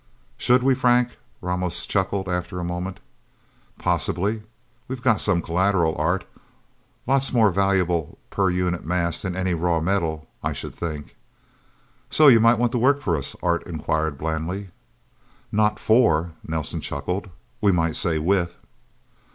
[0.35, 2.99] "Should we, Frank?" Ramos chuckled after a moment.
[3.77, 4.41] "Possibly...
[4.87, 6.25] We've got some collateral, Art.
[7.05, 11.15] Lots more valuable per unit mass than any raw metal, I should think."
[12.09, 14.69] "So you might want to work for us?" Art inquired blandly.
[15.51, 17.29] "Not 'for'," Nelsen chuckled.
[17.61, 18.57] "We might say 'with'."